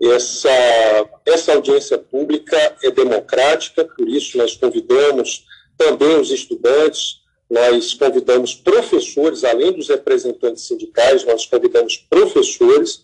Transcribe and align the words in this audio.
Essa, 0.00 0.48
essa 1.26 1.52
audiência 1.52 1.98
pública 1.98 2.56
é 2.82 2.90
democrática, 2.90 3.84
por 3.84 4.08
isso 4.08 4.38
nós 4.38 4.56
convidamos 4.56 5.44
também 5.76 6.18
os 6.18 6.30
estudantes, 6.30 7.20
nós 7.50 7.92
convidamos 7.94 8.54
professores, 8.54 9.44
além 9.44 9.72
dos 9.72 9.88
representantes 9.88 10.64
sindicais, 10.66 11.24
nós 11.24 11.44
convidamos 11.44 11.96
professores 11.96 13.02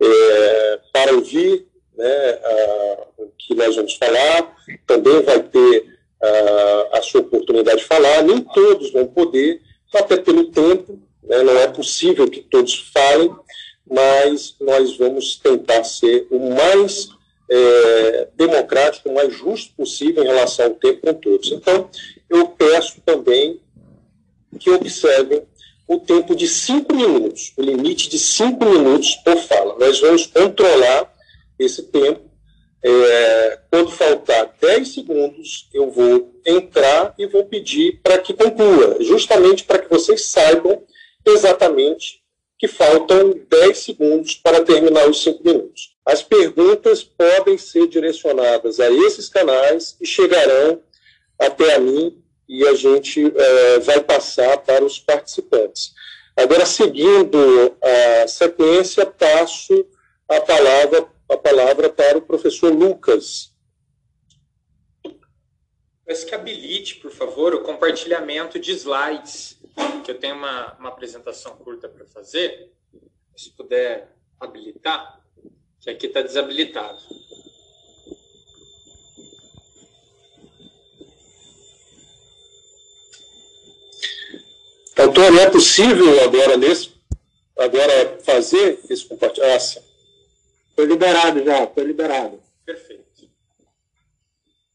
é, 0.00 0.80
para 0.92 1.12
ouvir 1.14 1.66
né, 1.96 2.40
a, 2.44 3.06
o 3.18 3.32
que 3.38 3.54
nós 3.54 3.76
vamos 3.76 3.94
falar, 3.94 4.56
também 4.86 5.22
vai 5.22 5.42
ter 5.42 5.98
a, 6.22 6.98
a 6.98 7.02
sua 7.02 7.20
oportunidade 7.20 7.78
de 7.78 7.84
falar, 7.84 8.22
nem 8.22 8.40
todos 8.40 8.90
vão 8.90 9.06
poder, 9.06 9.60
até 9.94 10.16
pelo 10.16 10.50
tempo, 10.50 10.98
né, 11.22 11.42
não 11.42 11.56
é 11.58 11.68
possível 11.68 12.28
que 12.28 12.40
todos 12.40 12.90
falem, 12.92 13.34
mas 13.92 14.56
nós 14.58 14.96
vamos 14.96 15.36
tentar 15.36 15.84
ser 15.84 16.26
o 16.30 16.38
mais 16.54 17.10
é, 17.50 18.28
democrático, 18.34 19.10
o 19.10 19.14
mais 19.14 19.34
justo 19.34 19.74
possível 19.76 20.24
em 20.24 20.26
relação 20.26 20.64
ao 20.66 20.74
tempo 20.74 21.02
com 21.02 21.14
todos. 21.14 21.52
Então, 21.52 21.90
eu 22.28 22.48
peço 22.48 23.02
também 23.04 23.60
que 24.58 24.70
observem 24.70 25.42
o 25.86 25.98
tempo 25.98 26.34
de 26.34 26.48
cinco 26.48 26.94
minutos, 26.94 27.52
o 27.56 27.62
limite 27.62 28.08
de 28.08 28.18
cinco 28.18 28.64
minutos 28.64 29.16
por 29.16 29.36
fala. 29.36 29.76
Nós 29.78 30.00
vamos 30.00 30.26
controlar 30.26 31.12
esse 31.58 31.82
tempo. 31.82 32.32
É, 32.84 33.58
quando 33.70 33.92
faltar 33.92 34.56
10 34.60 34.88
segundos, 34.88 35.68
eu 35.72 35.88
vou 35.90 36.34
entrar 36.44 37.14
e 37.16 37.26
vou 37.26 37.44
pedir 37.44 38.00
para 38.02 38.18
que 38.18 38.34
conclua, 38.34 38.96
justamente 39.00 39.62
para 39.62 39.78
que 39.78 39.88
vocês 39.88 40.26
saibam 40.26 40.82
exatamente 41.24 42.21
que 42.62 42.68
faltam 42.68 43.32
10 43.48 43.76
segundos 43.76 44.36
para 44.36 44.64
terminar 44.64 45.10
os 45.10 45.20
5 45.24 45.42
minutos. 45.42 45.96
As 46.06 46.22
perguntas 46.22 47.02
podem 47.02 47.58
ser 47.58 47.88
direcionadas 47.88 48.78
a 48.78 48.88
esses 48.88 49.28
canais 49.28 49.96
e 50.00 50.06
chegarão 50.06 50.80
até 51.36 51.74
a 51.74 51.80
mim 51.80 52.22
e 52.48 52.64
a 52.68 52.72
gente 52.74 53.32
é, 53.36 53.80
vai 53.80 54.00
passar 54.00 54.58
para 54.58 54.84
os 54.84 54.96
participantes. 54.96 55.92
Agora, 56.36 56.64
seguindo 56.64 57.76
a 57.82 58.28
sequência, 58.28 59.06
passo 59.06 59.84
a 60.28 60.40
palavra, 60.40 61.08
a 61.28 61.36
palavra 61.36 61.90
para 61.90 62.18
o 62.18 62.22
professor 62.22 62.72
Lucas. 62.72 63.50
Peço 66.06 66.26
que 66.26 66.34
habilite, 66.36 66.94
por 66.96 67.10
favor, 67.10 67.56
o 67.56 67.62
compartilhamento 67.62 68.56
de 68.60 68.70
slides, 68.70 69.56
que 70.04 70.10
eu 70.10 70.18
tenho 70.18 70.34
uma, 70.34 70.74
uma 70.74 70.88
apresentação 70.88 71.56
curta 71.56 71.88
para 71.88 72.04
fazer. 72.06 72.72
Se 73.36 73.50
puder 73.50 74.14
habilitar, 74.38 75.20
que 75.80 75.90
aqui 75.90 76.06
está 76.06 76.22
desabilitado. 76.22 77.00
Antônio, 84.98 85.40
é 85.40 85.50
possível 85.50 86.22
agora 86.22 86.56
nesse, 86.56 86.92
agora 87.58 88.18
fazer 88.22 88.80
esse 88.88 89.04
compartilhamento? 89.04 89.78
Ah, 89.78 89.82
foi 90.76 90.86
liberado 90.86 91.44
já, 91.44 91.66
foi 91.66 91.84
liberado. 91.84 92.42
Perfeito. 92.64 93.28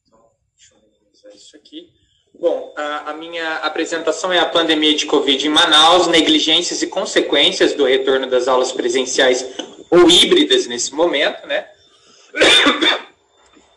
Então, 0.05 0.31
deixa 0.55 0.73
eu 0.75 0.79
minimizar 0.81 1.33
isso 1.33 1.55
aqui. 1.55 1.93
Bom, 2.39 2.71
a, 2.75 3.11
a, 3.11 3.13
minha 3.13 3.55
apresentação 3.57 4.31
é 4.31 4.37
a 4.37 4.45
pandemia 4.45 4.93
de 4.93 5.07
Covid 5.07 5.47
em 5.47 5.49
Manaus, 5.49 6.05
negligências 6.05 6.83
e 6.83 6.87
consequências 6.87 7.73
do 7.73 7.83
retorno 7.83 8.27
das 8.27 8.47
aulas 8.47 8.71
presenciais 8.71 9.43
ou 9.89 10.07
híbridas 10.07 10.67
nesse 10.67 10.93
momento, 10.93 11.47
né? 11.47 11.67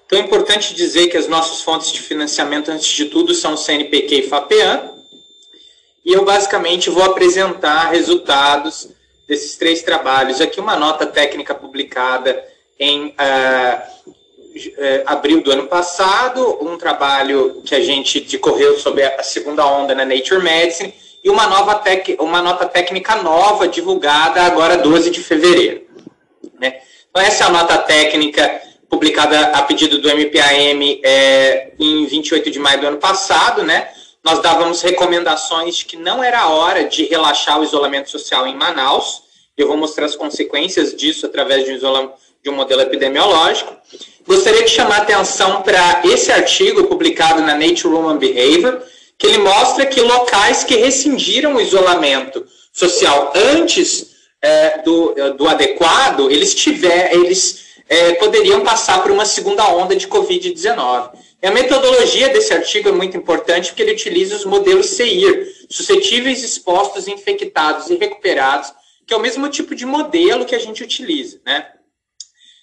Então 0.05 0.19
é 0.19 0.23
importante 0.23 0.75
dizer 0.75 1.07
que 1.07 1.17
as 1.17 1.29
nossas 1.29 1.63
fontes 1.63 1.93
de 1.93 2.01
financiamento, 2.01 2.69
antes 2.69 2.89
de 2.89 3.05
tudo, 3.05 3.33
são 3.33 3.55
o 3.55 3.57
CNPq 3.57 4.17
e 4.17 4.29
FAPEAN, 4.29 4.91
e 6.05 6.13
eu 6.13 6.25
basicamente 6.25 6.91
vou 6.91 7.05
apresentar 7.05 7.91
resultados 7.91 8.89
desses 9.29 9.57
três 9.57 9.83
trabalhos. 9.83 10.41
Aqui 10.41 10.59
uma 10.59 10.77
nota 10.77 11.07
técnica 11.07 11.55
publicada 11.55 12.45
em 12.77 13.07
uh, 13.07 14.13
abril 15.07 15.43
do 15.43 15.51
ano 15.51 15.67
passado, 15.67 16.59
um 16.61 16.77
trabalho 16.77 17.63
que 17.65 17.75
a 17.75 17.81
gente 17.81 18.21
decorreu 18.21 18.79
sobre 18.79 19.05
a 19.05 19.23
segunda 19.23 19.67
onda 19.67 19.95
na 19.95 20.05
Nature 20.05 20.43
Medicine 20.43 20.93
e 21.23 21.31
uma, 21.31 21.47
nova 21.47 21.75
tec, 21.77 22.17
uma 22.19 22.43
nota 22.43 22.67
técnica 22.67 23.17
nova 23.17 23.69
divulgada 23.69 24.43
agora 24.43 24.77
12 24.77 25.11
de 25.11 25.23
fevereiro. 25.23 25.83
Né? 26.59 26.81
Então 27.11 27.23
essa 27.23 27.45
é 27.45 27.47
a 27.47 27.51
nota 27.51 27.79
técnica 27.79 28.61
publicada 28.89 29.41
a 29.53 29.63
pedido 29.63 29.99
do 29.99 30.09
MPAM 30.09 31.01
é, 31.05 31.73
em 31.79 32.07
28 32.07 32.51
de 32.51 32.59
maio 32.59 32.81
do 32.81 32.87
ano 32.89 32.99
passado, 32.99 33.63
né? 33.63 33.89
nós 34.23 34.41
dávamos 34.41 34.83
recomendações 34.83 35.83
que 35.83 35.97
não 35.97 36.23
era 36.23 36.49
hora 36.49 36.85
de 36.85 37.05
relaxar 37.05 37.59
o 37.59 37.65
isolamento 37.65 38.11
social 38.11 38.47
em 38.47 38.55
Manaus. 38.55 39.23
Eu 39.57 39.69
vou 39.69 39.77
mostrar 39.77 40.07
as 40.07 40.17
consequências 40.17 40.95
disso 40.95 41.27
através 41.27 41.65
de 41.65 41.87
um, 41.87 42.11
de 42.43 42.51
um 42.51 42.55
modelo 42.55 42.83
epidemiológico. 42.83 43.77
Gostaria 44.27 44.65
de 44.65 44.71
chamar 44.71 44.99
atenção 44.99 45.63
para 45.63 46.03
esse 46.05 46.31
artigo 46.31 46.85
publicado 46.85 47.43
na 47.43 47.55
Nature 47.55 47.95
Human 47.95 48.19
Behavior, 48.19 48.83
que 49.19 49.27
ele 49.27 49.39
mostra 49.39 49.87
que 49.87 50.01
locais 50.01 50.65
que 50.65 50.77
rescindiram 50.77 51.55
o 51.55 51.61
isolamento 51.61 52.47
social 52.73 53.33
antes 53.35 54.11
é, 54.41 54.79
do, 54.83 55.15
do 55.37 55.49
adequado, 55.49 56.31
eles, 56.31 56.55
tiver, 56.55 57.13
eles 57.13 57.67
é, 57.89 58.15
poderiam 58.15 58.63
passar 58.63 59.03
por 59.03 59.11
uma 59.11 59.27
segunda 59.27 59.69
onda 59.69 59.95
de 59.95 60.09
Covid-19. 60.09 61.11
E 61.43 61.47
a 61.47 61.51
metodologia 61.51 62.29
desse 62.29 62.53
artigo 62.55 62.89
é 62.89 62.93
muito 62.93 63.17
importante 63.17 63.69
porque 63.69 63.83
ele 63.83 63.93
utiliza 63.93 64.37
os 64.37 64.45
modelos 64.45 64.87
CEIR, 64.87 65.47
suscetíveis, 65.69 66.43
expostos, 66.43 67.09
infectados 67.09 67.91
e 67.91 67.97
recuperados, 67.97 68.73
que 69.07 69.13
é 69.13 69.17
o 69.17 69.21
mesmo 69.21 69.49
tipo 69.49 69.75
de 69.75 69.85
modelo 69.85 70.45
que 70.45 70.55
a 70.55 70.59
gente 70.59 70.83
utiliza, 70.83 71.41
né? 71.45 71.67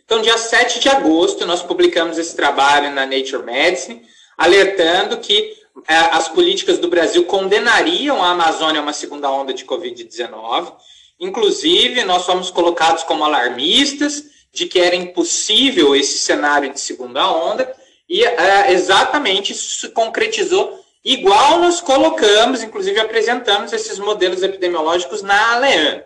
Então, 0.08 0.22
dia 0.22 0.38
7 0.38 0.80
de 0.80 0.88
agosto, 0.88 1.46
nós 1.46 1.62
publicamos 1.62 2.18
esse 2.18 2.34
trabalho 2.34 2.92
na 2.92 3.06
Nature 3.06 3.44
Medicine, 3.44 4.04
alertando 4.38 5.18
que 5.18 5.54
é, 5.86 5.96
as 5.96 6.30
políticas 6.30 6.80
do 6.80 6.88
Brasil 6.88 7.26
condenariam 7.26 8.24
a 8.24 8.30
Amazônia 8.30 8.80
a 8.80 8.84
uma 8.84 8.94
segunda 8.94 9.30
onda 9.30 9.54
de 9.54 9.66
Covid-19. 9.66 10.72
Inclusive, 11.20 12.06
nós 12.06 12.26
fomos 12.26 12.50
colocados 12.50 13.04
como 13.04 13.26
alarmistas 13.26 14.24
de 14.54 14.66
que 14.66 14.80
era 14.80 14.96
impossível 14.96 15.94
esse 15.94 16.20
cenário 16.20 16.72
de 16.72 16.80
segunda 16.80 17.30
onda, 17.30 17.70
e 18.08 18.24
é, 18.24 18.72
exatamente 18.72 19.52
isso 19.52 19.82
se 19.82 19.90
concretizou 19.90 20.86
igual 21.04 21.60
nós 21.60 21.82
colocamos, 21.82 22.64
inclusive 22.64 22.98
apresentamos 22.98 23.74
esses 23.74 24.00
modelos 24.00 24.42
epidemiológicos 24.42 25.22
na 25.22 25.56
ALEAN. 25.56 26.02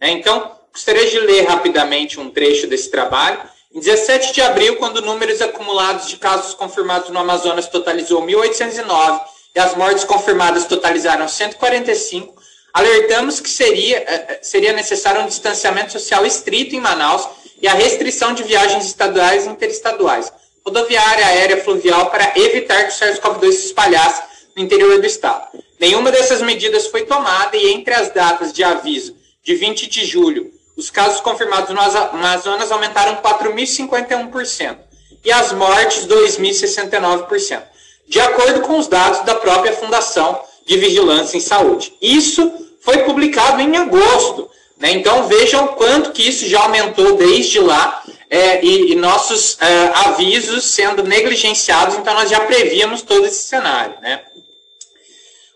Né? 0.00 0.10
Então, 0.10 0.59
gostaria 0.72 1.08
de 1.08 1.18
ler 1.20 1.42
rapidamente 1.46 2.18
um 2.18 2.30
trecho 2.30 2.66
desse 2.66 2.90
trabalho. 2.90 3.40
Em 3.72 3.80
17 3.80 4.32
de 4.32 4.42
abril, 4.42 4.76
quando 4.76 5.00
números 5.00 5.40
acumulados 5.40 6.08
de 6.08 6.16
casos 6.16 6.54
confirmados 6.54 7.10
no 7.10 7.18
Amazonas 7.18 7.68
totalizou 7.68 8.22
1.809 8.22 9.20
e 9.54 9.60
as 9.60 9.74
mortes 9.76 10.04
confirmadas 10.04 10.64
totalizaram 10.64 11.28
145, 11.28 12.34
alertamos 12.72 13.40
que 13.40 13.48
seria, 13.48 13.98
é, 13.98 14.14
é, 14.14 14.38
seria 14.42 14.72
necessário 14.72 15.22
um 15.22 15.26
distanciamento 15.26 15.92
social 15.92 16.26
estrito 16.26 16.74
em 16.74 16.80
Manaus 16.80 17.28
e 17.60 17.68
a 17.68 17.74
restrição 17.74 18.32
de 18.32 18.42
viagens 18.42 18.86
estaduais 18.86 19.46
e 19.46 19.48
interestaduais 19.48 20.32
rodoviária, 20.64 21.26
aérea, 21.26 21.62
fluvial 21.62 22.10
para 22.10 22.32
evitar 22.36 22.84
que 22.84 22.92
o 22.92 22.96
SARS-CoV-2 22.96 23.52
se 23.52 23.66
espalhasse 23.66 24.22
no 24.56 24.62
interior 24.62 25.00
do 25.00 25.06
estado. 25.06 25.58
Nenhuma 25.78 26.12
dessas 26.12 26.42
medidas 26.42 26.86
foi 26.86 27.04
tomada 27.06 27.56
e 27.56 27.72
entre 27.72 27.94
as 27.94 28.12
datas 28.12 28.52
de 28.52 28.62
aviso 28.62 29.16
de 29.42 29.54
20 29.54 29.86
de 29.88 30.04
julho, 30.04 30.52
os 30.80 30.88
casos 30.88 31.20
confirmados 31.20 31.68
no 31.68 31.78
Amazonas 31.78 32.72
aumentaram 32.72 33.16
4.051% 33.16 34.78
e 35.22 35.30
as 35.30 35.52
mortes 35.52 36.06
2.069%, 36.06 37.62
de 38.08 38.18
acordo 38.18 38.62
com 38.62 38.78
os 38.78 38.88
dados 38.88 39.20
da 39.20 39.34
própria 39.34 39.74
Fundação 39.74 40.40
de 40.66 40.78
Vigilância 40.78 41.36
em 41.36 41.40
Saúde. 41.40 41.92
Isso 42.00 42.50
foi 42.80 42.98
publicado 43.04 43.60
em 43.60 43.76
agosto. 43.76 44.50
Né? 44.78 44.92
Então 44.92 45.28
vejam 45.28 45.68
quanto 45.68 46.12
que 46.12 46.26
isso 46.26 46.48
já 46.48 46.62
aumentou 46.62 47.14
desde 47.16 47.60
lá 47.60 48.02
é, 48.30 48.64
e, 48.64 48.92
e, 48.92 48.94
nossos 48.94 49.58
é, 49.60 49.90
avisos 50.06 50.64
sendo 50.64 51.02
negligenciados, 51.02 51.96
então 51.96 52.14
nós 52.14 52.30
já 52.30 52.40
prevíamos 52.40 53.02
todo 53.02 53.26
esse 53.26 53.42
cenário. 53.42 53.96
Né? 54.00 54.22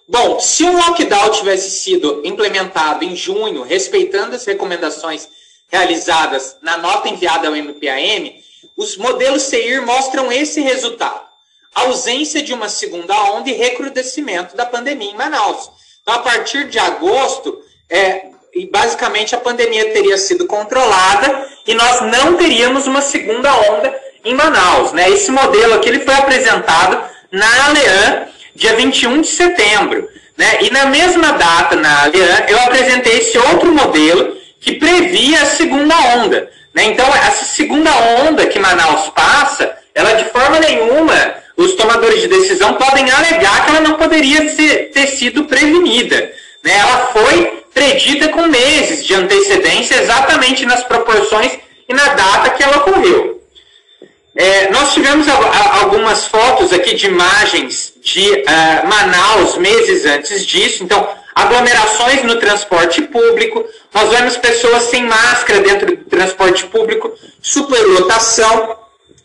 Bom, 0.07 0.39
se 0.39 0.63
o 0.65 0.73
lockdown 0.73 1.31
tivesse 1.31 1.71
sido 1.71 2.21
implementado 2.25 3.05
em 3.05 3.17
junho, 3.17 3.63
respeitando 3.63 4.37
as 4.37 4.45
recomendações 4.45 5.29
realizadas 5.69 6.57
na 6.61 6.77
nota 6.77 7.09
enviada 7.09 7.49
ao 7.49 7.57
MPAM, 7.57 8.33
os 8.77 8.97
modelos 8.97 9.43
CEIR 9.45 9.85
mostram 9.85 10.31
esse 10.31 10.61
resultado. 10.61 11.25
Ausência 11.75 12.43
de 12.43 12.53
uma 12.53 12.69
segunda 12.69 13.15
onda 13.33 13.49
e 13.49 13.55
recrudescimento 13.55 14.55
da 14.57 14.67
pandemia 14.67 15.11
em 15.11 15.17
Manaus. 15.17 15.71
Então, 16.03 16.15
a 16.15 16.19
partir 16.19 16.69
de 16.69 16.79
agosto, 16.79 17.59
é, 17.89 18.27
basicamente 18.71 19.35
a 19.35 19.41
pandemia 19.41 19.93
teria 19.93 20.19
sido 20.19 20.47
controlada 20.47 21.49
e 21.67 21.75
nós 21.75 22.03
não 22.03 22.37
teríamos 22.37 22.87
uma 22.87 23.01
segunda 23.01 23.53
onda 23.71 23.99
em 24.25 24.35
Manaus. 24.35 24.93
Né? 24.93 25.11
Esse 25.11 25.31
modelo 25.31 25.75
aqui 25.75 25.89
ele 25.89 26.01
foi 26.01 26.15
apresentado 26.15 27.03
na 27.33 27.67
Alean, 27.67 28.29
dia 28.55 28.75
21 28.75 29.21
de 29.21 29.29
setembro. 29.29 30.09
Né? 30.37 30.59
E 30.63 30.71
na 30.71 30.87
mesma 30.87 31.33
data, 31.33 31.77
na 31.77 32.05
Alean, 32.05 32.45
eu 32.49 32.59
apresentei 32.61 33.19
esse 33.19 33.39
outro 33.39 33.73
modelo 33.73 34.37
que 34.61 34.73
previa 34.73 35.43
a 35.43 35.47
segunda 35.47 35.95
onda. 36.17 36.51
Né? 36.75 36.85
Então, 36.85 37.07
essa 37.15 37.45
segunda 37.45 37.91
onda 38.27 38.47
que 38.47 38.59
Manaus 38.59 39.11
passa, 39.11 39.77
ela 39.95 40.15
de 40.15 40.25
forma 40.31 40.59
nenhuma, 40.59 41.35
os 41.57 41.75
tomadores 41.75 42.21
de 42.21 42.29
decisão 42.29 42.75
podem 42.75 43.09
alegar 43.11 43.65
que 43.65 43.71
ela 43.71 43.81
não 43.81 43.95
poderia 43.95 44.55
ser, 44.55 44.91
ter 44.93 45.07
sido 45.07 45.45
prevenida. 45.45 46.33
Né? 46.65 46.77
Ela 46.79 47.11
foi 47.13 47.65
predita 47.73 48.29
com 48.29 48.47
meses 48.47 49.05
de 49.05 49.15
antecedência, 49.15 49.97
exatamente 49.97 50.65
nas 50.65 50.83
proporções 50.85 51.53
e 51.89 51.93
na 51.93 52.15
data 52.15 52.51
que 52.51 52.63
ela 52.63 52.79
ocorreu. 52.79 53.41
É, 54.37 54.71
nós 54.71 54.93
tivemos 54.93 55.27
algumas 55.29 56.27
fotos 56.27 56.73
aqui 56.73 56.95
de 56.95 57.07
imagens 57.07 57.94
de 58.05 58.31
uh, 58.31 58.87
Manaus 58.87 59.57
meses 59.57 60.05
antes 60.05 60.45
disso. 60.45 60.85
Então, 60.85 61.09
aglomerações 61.35 62.23
no 62.23 62.39
transporte 62.39 63.01
público, 63.03 63.65
nós 63.93 64.11
vemos 64.11 64.37
pessoas 64.37 64.85
sem 64.85 65.05
máscara 65.05 65.61
dentro 65.61 65.97
do 65.97 66.05
transporte 66.05 66.67
público, 66.67 67.11
superlotação. 67.41 68.77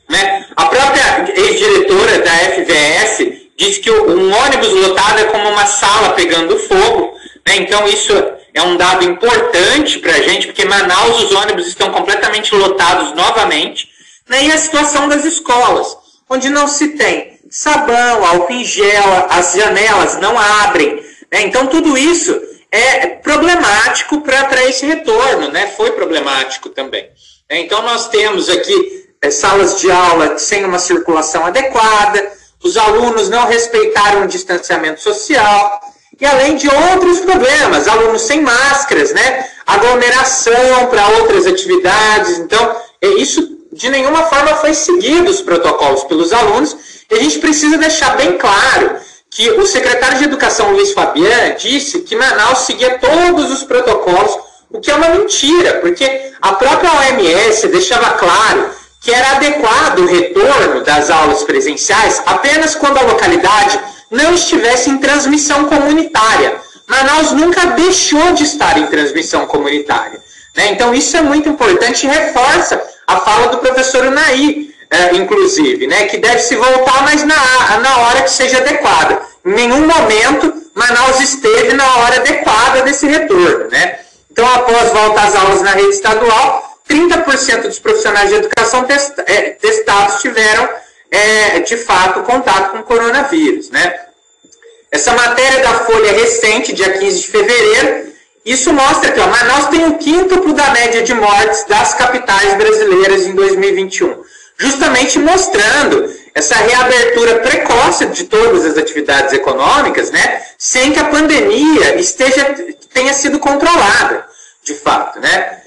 Né? 0.09 0.45
A 0.55 0.65
própria 0.65 1.31
ex-diretora 1.35 2.19
da 2.19 2.31
FVS 2.31 3.39
disse 3.57 3.81
que 3.81 3.91
um 3.91 4.33
ônibus 4.33 4.69
lotado 4.69 5.19
é 5.19 5.25
como 5.25 5.49
uma 5.49 5.65
sala 5.65 6.13
pegando 6.13 6.57
fogo. 6.57 7.13
Né? 7.45 7.57
Então, 7.57 7.85
isso 7.85 8.13
é 8.53 8.61
um 8.63 8.77
dado 8.77 9.03
importante 9.03 9.99
para 9.99 10.13
a 10.13 10.21
gente, 10.21 10.47
porque 10.47 10.63
em 10.63 10.69
Manaus 10.69 11.23
os 11.23 11.33
ônibus 11.33 11.67
estão 11.67 11.91
completamente 11.91 12.55
lotados 12.55 13.13
novamente. 13.13 13.89
Né? 14.29 14.45
E 14.45 14.51
a 14.53 14.57
situação 14.57 15.09
das 15.09 15.25
escolas, 15.25 15.97
onde 16.29 16.49
não 16.49 16.67
se 16.67 16.89
tem 16.89 17.39
sabão, 17.49 18.25
álcool 18.25 18.53
em 18.53 18.63
gel, 18.63 19.27
as 19.29 19.53
janelas 19.53 20.19
não 20.19 20.37
abrem, 20.37 21.03
né? 21.31 21.41
Então, 21.41 21.67
tudo 21.67 21.97
isso 21.97 22.39
é 22.71 23.07
problemático 23.07 24.21
para 24.21 24.63
esse 24.65 24.85
retorno, 24.85 25.49
né? 25.51 25.73
foi 25.75 25.91
problemático 25.91 26.69
também. 26.69 27.09
Né? 27.49 27.61
Então, 27.61 27.81
nós 27.81 28.09
temos 28.09 28.49
aqui 28.49 29.09
é, 29.21 29.31
salas 29.31 29.79
de 29.79 29.89
aula 29.89 30.37
sem 30.37 30.63
uma 30.63 30.79
circulação 30.79 31.45
adequada, 31.45 32.31
os 32.63 32.77
alunos 32.77 33.29
não 33.29 33.47
respeitaram 33.47 34.23
o 34.23 34.27
distanciamento 34.27 35.01
social, 35.01 35.79
e 36.19 36.25
além 36.25 36.57
de 36.57 36.67
outros 36.67 37.21
problemas, 37.21 37.87
alunos 37.87 38.23
sem 38.23 38.41
máscaras, 38.41 39.13
né? 39.13 39.49
aglomeração 39.65 40.87
para 40.89 41.07
outras 41.09 41.47
atividades. 41.47 42.39
Então, 42.39 42.75
é, 43.01 43.07
isso 43.07 43.48
de 43.79 43.89
nenhuma 43.89 44.23
forma 44.23 44.57
foi 44.57 44.73
seguido 44.73 45.31
os 45.31 45.41
protocolos 45.41 46.03
pelos 46.03 46.33
alunos, 46.33 46.75
e 47.09 47.15
a 47.15 47.19
gente 47.19 47.39
precisa 47.39 47.77
deixar 47.77 48.17
bem 48.17 48.37
claro 48.37 48.97
que 49.31 49.49
o 49.51 49.65
secretário 49.65 50.17
de 50.17 50.25
Educação, 50.25 50.73
Luiz 50.73 50.91
Fabian, 50.91 51.55
disse 51.57 52.01
que 52.01 52.13
Manaus 52.13 52.59
seguia 52.59 52.99
todos 52.99 53.49
os 53.49 53.63
protocolos, 53.63 54.37
o 54.69 54.81
que 54.81 54.91
é 54.91 54.95
uma 54.95 55.07
mentira, 55.09 55.75
porque 55.75 56.33
a 56.41 56.53
própria 56.53 56.91
OMS 56.91 57.69
deixava 57.69 58.17
claro 58.17 58.69
que 58.99 59.13
era 59.13 59.37
adequado 59.37 59.99
o 59.99 60.07
retorno 60.07 60.83
das 60.83 61.09
aulas 61.09 61.43
presenciais 61.43 62.21
apenas 62.25 62.75
quando 62.75 62.97
a 62.97 63.03
localidade 63.03 63.79
não 64.11 64.33
estivesse 64.33 64.89
em 64.89 64.97
transmissão 64.97 65.69
comunitária. 65.69 66.59
Manaus 66.85 67.31
nunca 67.31 67.65
deixou 67.67 68.33
de 68.33 68.43
estar 68.43 68.77
em 68.77 68.87
transmissão 68.87 69.45
comunitária. 69.47 70.19
Né? 70.53 70.71
Então, 70.71 70.93
isso 70.93 71.15
é 71.15 71.21
muito 71.21 71.47
importante 71.47 72.05
e 72.05 72.09
reforça 72.09 72.88
a 73.09 73.19
fala 73.21 73.47
do 73.47 73.57
professor 73.57 74.05
Unai, 74.05 74.67
é, 74.91 75.15
inclusive, 75.15 75.87
né, 75.87 76.05
que 76.05 76.17
deve 76.17 76.39
se 76.39 76.55
voltar, 76.55 77.03
mas 77.03 77.23
na, 77.23 77.79
na 77.79 77.97
hora 77.99 78.21
que 78.21 78.31
seja 78.31 78.57
adequada. 78.57 79.21
Em 79.45 79.51
nenhum 79.51 79.85
momento 79.85 80.53
Manaus 80.75 81.19
esteve 81.19 81.73
na 81.73 81.97
hora 81.97 82.17
adequada 82.17 82.83
desse 82.83 83.07
retorno. 83.07 83.67
Né? 83.69 83.99
Então, 84.31 84.47
após 84.53 84.91
volta 84.91 85.21
às 85.21 85.35
aulas 85.35 85.61
na 85.61 85.71
rede 85.71 85.89
estadual, 85.89 86.79
30% 86.87 87.63
dos 87.63 87.79
profissionais 87.79 88.29
de 88.29 88.35
educação 88.35 88.85
é, 89.25 89.41
testados 89.51 90.21
tiveram, 90.21 90.69
é, 91.11 91.59
de 91.59 91.77
fato, 91.77 92.21
contato 92.23 92.71
com 92.71 92.79
o 92.79 92.83
coronavírus. 92.83 93.69
Né? 93.69 93.99
Essa 94.91 95.13
matéria 95.13 95.61
da 95.61 95.79
Folha 95.79 96.11
recente, 96.13 96.73
dia 96.73 96.93
15 96.93 97.19
de 97.19 97.27
fevereiro, 97.27 98.08
isso 98.45 98.73
mostra 98.73 99.11
que 99.11 99.19
ó, 99.19 99.27
Manaus 99.27 99.67
tem 99.67 99.85
o 99.87 99.97
quíntuplo 99.97 100.53
da 100.53 100.69
média 100.71 101.03
de 101.03 101.13
mortes 101.13 101.65
das 101.65 101.93
capitais 101.93 102.55
brasileiras 102.55 103.25
em 103.25 103.35
2021 103.35 104.23
justamente 104.59 105.17
mostrando 105.17 106.13
essa 106.35 106.55
reabertura 106.55 107.39
precoce 107.39 108.05
de 108.07 108.25
todas 108.25 108.65
as 108.65 108.77
atividades 108.77 109.33
econômicas, 109.33 110.11
né, 110.11 110.43
sem 110.57 110.91
que 110.91 110.99
a 110.99 111.05
pandemia 111.05 111.95
esteja 111.95 112.55
tenha 112.93 113.13
sido 113.13 113.39
controlada, 113.39 114.25
de 114.63 114.73
fato, 114.73 115.19
né? 115.19 115.57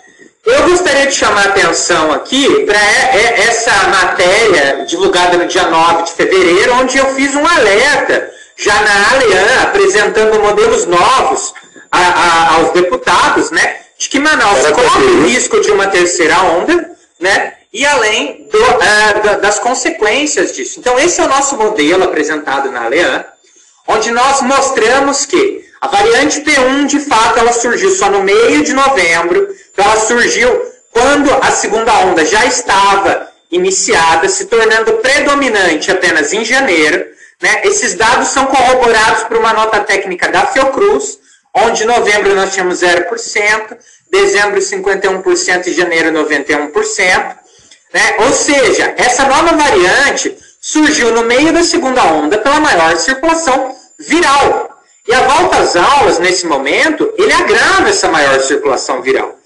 Eu 0.45 0.69
gostaria 0.69 1.07
de 1.07 1.15
chamar 1.15 1.47
a 1.47 1.49
atenção 1.51 2.13
aqui 2.13 2.65
para 2.67 2.79
essa 2.79 3.73
matéria 3.89 4.85
divulgada 4.87 5.39
no 5.39 5.47
dia 5.47 5.69
9 5.69 6.03
de 6.03 6.13
fevereiro, 6.13 6.75
onde 6.75 6.99
eu 6.99 7.15
fiz 7.15 7.35
um 7.37 7.47
alerta 7.47 8.29
já 8.57 8.75
na 8.75 9.11
Alean, 9.13 9.63
apresentando 9.63 10.43
modelos 10.43 10.85
novos 10.85 11.55
a, 11.93 11.99
a, 11.99 12.55
aos 12.55 12.73
deputados, 12.73 13.51
né, 13.51 13.77
de 13.99 14.09
que 14.09 14.19
Manaus 14.19 14.67
corre 14.71 15.05
o 15.05 15.27
risco 15.27 15.61
de 15.61 15.71
uma 15.71 15.87
terceira 15.87 16.41
onda, 16.43 16.91
né, 17.21 17.53
e 17.73 17.87
além 17.87 18.49
do, 18.51 18.59
uh, 18.59 19.41
das 19.41 19.59
consequências 19.59 20.53
disso. 20.53 20.81
Então, 20.81 20.99
esse 20.99 21.21
é 21.21 21.25
o 21.25 21.29
nosso 21.29 21.57
modelo 21.57 22.05
apresentado 22.05 22.71
na 22.71 22.85
Alean, 22.85 23.25
onde 23.87 24.11
nós 24.11 24.41
mostramos 24.41 25.27
que 25.27 25.63
a 25.81 25.89
variante 25.89 26.41
P1, 26.41 26.87
de 26.87 27.01
fato, 27.01 27.39
ela 27.39 27.53
surgiu 27.53 27.91
só 27.91 28.11
no 28.11 28.23
meio 28.23 28.63
de 28.63 28.73
novembro, 28.73 29.49
então 29.73 29.85
ela 29.85 30.01
surgiu 30.01 30.49
quando 30.91 31.33
a 31.43 31.51
segunda 31.51 31.93
onda 32.01 32.25
já 32.25 32.45
estava 32.47 33.29
iniciada, 33.51 34.29
se 34.29 34.47
tornando 34.47 34.93
predominante 34.95 35.91
apenas 35.91 36.33
em 36.33 36.45
janeiro. 36.45 37.05
Né? 37.41 37.63
Esses 37.65 37.95
dados 37.95 38.29
são 38.29 38.47
corroborados 38.47 39.25
por 39.25 39.37
uma 39.37 39.53
nota 39.53 39.81
técnica 39.81 40.29
da 40.29 40.47
Fiocruz, 40.47 41.19
onde 41.55 41.85
em 41.85 41.87
novembro 41.87 42.35
nós 42.35 42.53
tínhamos 42.53 42.81
0%, 42.81 43.77
dezembro 44.11 44.61
51% 44.61 45.67
e 45.67 45.73
janeiro 45.73 46.11
91%. 46.11 47.37
Né? 47.93 48.17
Ou 48.21 48.33
seja, 48.33 48.95
essa 48.97 49.25
nova 49.27 49.57
variante 49.57 50.37
surgiu 50.61 51.13
no 51.13 51.25
meio 51.25 51.53
da 51.53 51.63
segunda 51.63 52.05
onda 52.05 52.39
pela 52.39 52.61
maior 52.61 52.97
circulação 52.97 53.77
viral. 53.99 54.71
E 55.07 55.13
a 55.13 55.21
volta 55.27 55.59
às 55.59 55.75
aulas, 55.75 56.19
nesse 56.19 56.47
momento, 56.47 57.13
ele 57.19 57.33
agrava 57.33 57.89
essa 57.89 58.09
maior 58.09 58.41
circulação 58.41 59.03
viral. 59.03 59.37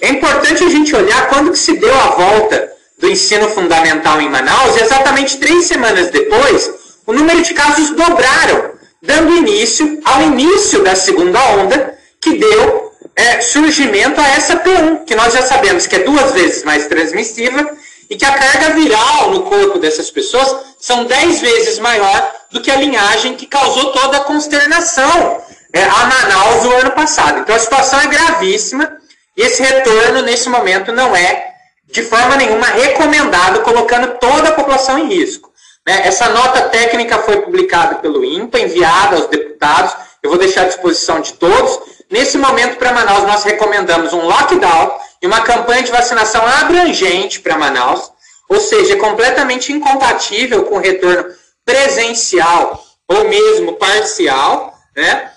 É 0.00 0.08
importante 0.08 0.64
a 0.64 0.68
gente 0.70 0.96
olhar 0.96 1.28
quando 1.28 1.52
que 1.52 1.58
se 1.58 1.76
deu 1.76 1.94
a 1.94 2.06
volta 2.08 2.72
do 2.98 3.08
ensino 3.08 3.48
fundamental 3.48 4.20
em 4.20 4.28
Manaus, 4.28 4.76
e 4.76 4.82
exatamente 4.82 5.38
três 5.38 5.66
semanas 5.66 6.10
depois, 6.10 6.70
o 7.06 7.12
número 7.12 7.42
de 7.42 7.52
casos 7.52 7.90
dobraram, 7.90 8.71
dando 9.02 9.36
início 9.36 10.00
ao 10.04 10.22
início 10.22 10.82
da 10.82 10.94
segunda 10.94 11.42
onda, 11.56 11.98
que 12.20 12.38
deu 12.38 12.92
é, 13.16 13.40
surgimento 13.40 14.20
a 14.20 14.28
essa 14.28 14.56
P1, 14.56 15.04
que 15.04 15.14
nós 15.14 15.32
já 15.32 15.42
sabemos 15.42 15.86
que 15.86 15.96
é 15.96 16.00
duas 16.00 16.32
vezes 16.32 16.62
mais 16.62 16.86
transmissiva 16.86 17.68
e 18.08 18.16
que 18.16 18.24
a 18.24 18.32
carga 18.32 18.74
viral 18.74 19.30
no 19.30 19.42
corpo 19.42 19.78
dessas 19.78 20.10
pessoas 20.10 20.54
são 20.78 21.04
10 21.04 21.40
vezes 21.40 21.78
maior 21.78 22.32
do 22.50 22.60
que 22.60 22.70
a 22.70 22.76
linhagem 22.76 23.34
que 23.34 23.46
causou 23.46 23.92
toda 23.92 24.18
a 24.18 24.24
consternação 24.24 25.42
é, 25.72 25.82
a 25.82 26.06
Manaus 26.06 26.64
no 26.64 26.76
ano 26.76 26.90
passado. 26.92 27.40
Então 27.40 27.56
a 27.56 27.58
situação 27.58 28.00
é 28.00 28.06
gravíssima 28.06 28.98
e 29.36 29.42
esse 29.42 29.62
retorno, 29.62 30.22
nesse 30.22 30.48
momento, 30.48 30.92
não 30.92 31.16
é 31.16 31.52
de 31.90 32.02
forma 32.02 32.36
nenhuma 32.36 32.66
recomendado, 32.66 33.60
colocando 33.60 34.18
toda 34.18 34.50
a 34.50 34.52
população 34.52 34.98
em 34.98 35.08
risco. 35.08 35.51
Né? 35.86 36.06
Essa 36.06 36.28
nota 36.28 36.62
técnica 36.62 37.18
foi 37.18 37.40
publicada 37.40 37.96
pelo 37.96 38.24
INPA, 38.24 38.58
enviada 38.58 39.16
aos 39.16 39.26
deputados, 39.26 39.94
eu 40.22 40.30
vou 40.30 40.38
deixar 40.38 40.62
à 40.62 40.68
disposição 40.68 41.20
de 41.20 41.32
todos. 41.34 41.80
Nesse 42.10 42.38
momento, 42.38 42.76
para 42.76 42.92
Manaus, 42.92 43.24
nós 43.24 43.42
recomendamos 43.42 44.12
um 44.12 44.22
lockdown 44.22 44.98
e 45.20 45.26
uma 45.26 45.40
campanha 45.40 45.82
de 45.82 45.90
vacinação 45.90 46.46
abrangente 46.46 47.40
para 47.40 47.58
Manaus, 47.58 48.12
ou 48.48 48.60
seja, 48.60 48.96
completamente 48.96 49.72
incompatível 49.72 50.64
com 50.64 50.76
o 50.76 50.80
retorno 50.80 51.24
presencial 51.64 52.84
ou 53.08 53.28
mesmo 53.28 53.74
parcial, 53.74 54.74
né? 54.96 55.32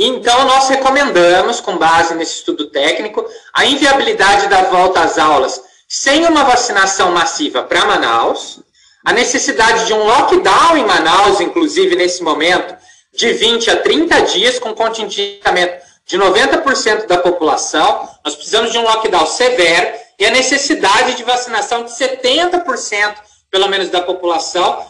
Então, 0.00 0.44
nós 0.44 0.68
recomendamos, 0.68 1.60
com 1.60 1.76
base 1.76 2.14
nesse 2.14 2.36
estudo 2.36 2.70
técnico, 2.70 3.24
a 3.52 3.64
inviabilidade 3.64 4.46
da 4.46 4.62
volta 4.62 5.00
às 5.00 5.18
aulas 5.18 5.60
sem 5.88 6.24
uma 6.26 6.44
vacinação 6.44 7.10
massiva 7.10 7.62
para 7.62 7.84
Manaus, 7.86 8.60
a 9.08 9.12
necessidade 9.14 9.86
de 9.86 9.94
um 9.94 10.04
lockdown 10.04 10.76
em 10.76 10.84
Manaus, 10.84 11.40
inclusive 11.40 11.96
nesse 11.96 12.22
momento, 12.22 12.76
de 13.10 13.32
20 13.32 13.70
a 13.70 13.76
30 13.78 14.20
dias, 14.20 14.58
com 14.58 14.74
contingenciamento 14.74 15.82
de 16.04 16.18
90% 16.18 17.06
da 17.06 17.16
população, 17.16 18.06
nós 18.22 18.34
precisamos 18.34 18.70
de 18.70 18.76
um 18.76 18.82
lockdown 18.82 19.24
severo 19.24 19.96
e 20.18 20.26
a 20.26 20.30
necessidade 20.30 21.14
de 21.14 21.24
vacinação 21.24 21.84
de 21.84 21.90
70%, 21.92 23.14
pelo 23.50 23.66
menos, 23.68 23.88
da 23.88 24.02
população 24.02 24.84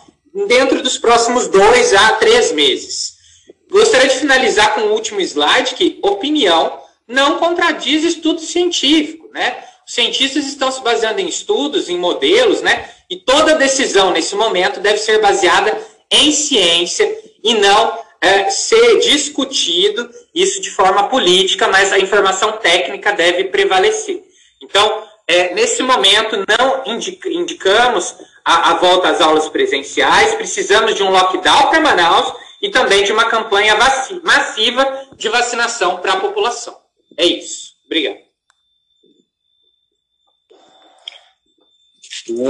dentro 0.49 0.83
dos 0.83 0.99
próximos 0.99 1.47
dois 1.47 1.95
a 1.95 2.15
três 2.15 2.51
meses. 2.51 3.19
Gostaria 3.71 4.09
de 4.09 4.17
finalizar 4.17 4.75
com 4.75 4.81
o 4.81 4.93
último 4.95 5.21
slide, 5.21 5.77
que 5.77 6.01
opinião 6.03 6.81
não 7.07 7.39
contradiz 7.39 8.03
estudo 8.03 8.41
científico, 8.41 9.31
né? 9.33 9.63
Cientistas 9.89 10.45
estão 10.45 10.71
se 10.71 10.83
baseando 10.83 11.19
em 11.19 11.27
estudos, 11.27 11.89
em 11.89 11.97
modelos, 11.97 12.61
né? 12.61 12.91
E 13.09 13.17
toda 13.17 13.55
decisão 13.55 14.11
nesse 14.11 14.37
momento 14.37 14.81
deve 14.81 14.99
ser 14.99 15.19
baseada 15.19 15.75
em 16.11 16.31
ciência 16.31 17.11
e 17.43 17.55
não 17.55 17.99
é, 18.21 18.51
ser 18.51 18.99
discutido 18.99 20.11
isso 20.35 20.61
de 20.61 20.71
forma 20.71 21.09
política, 21.09 21.69
mas 21.69 21.91
a 21.91 21.99
informação 21.99 22.53
técnica 22.59 23.13
deve 23.13 23.45
prevalecer. 23.45 24.23
Então, 24.63 25.05
é, 25.27 25.55
nesse 25.55 25.83
momento, 25.83 26.37
não 26.37 26.83
indica, 26.85 27.31
indicamos 27.31 28.15
a, 28.45 28.73
a, 28.73 28.75
volta 28.75 29.09
às 29.09 29.23
aulas 29.23 29.49
presenciais, 29.49 30.35
precisamos 30.35 30.97
de 30.97 31.03
um 31.03 31.09
lockdown 31.09 31.71
para 31.71 31.81
Manaus 31.81 32.35
e 32.61 32.69
também 32.69 33.05
de 33.05 33.13
uma 33.13 33.25
campanha 33.25 33.75
massiva 34.23 35.09
de 35.17 35.31
vacinação 35.31 35.97
para 35.97 36.13
a 36.13 36.21
população. 36.21 36.77
É 37.17 37.25
isso. 37.25 37.73
Obrigado. 37.87 38.28
what 42.31 42.49